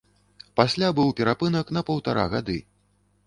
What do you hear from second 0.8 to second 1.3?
быў